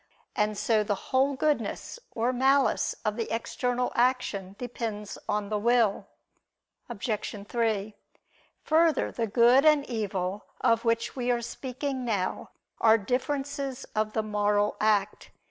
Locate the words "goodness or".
1.35-2.33